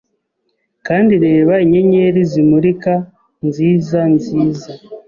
Kandi 0.87 1.13
reba 1.25 1.53
inyenyeri 1.65 2.21
zimurika 2.31 2.93
nziza 3.47 3.99
nziza 4.15 4.71